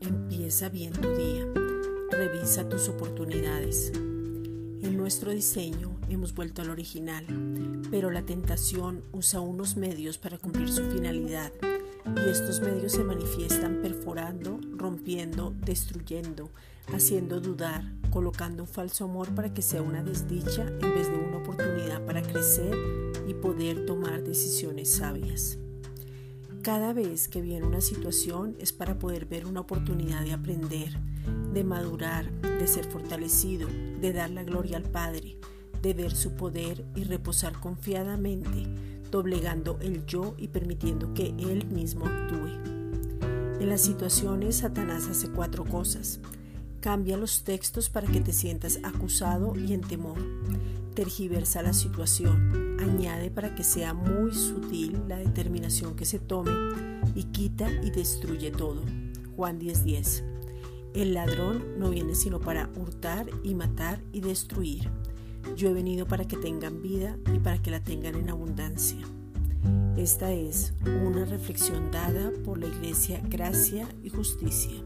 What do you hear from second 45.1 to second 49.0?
cuatro cosas. Cambia los textos para que te sientas